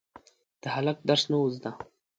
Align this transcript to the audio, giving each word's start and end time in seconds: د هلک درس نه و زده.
د 0.61 0.63
هلک 0.75 0.97
درس 1.09 1.23
نه 1.31 1.37
و 1.41 1.45
زده. 1.55 1.71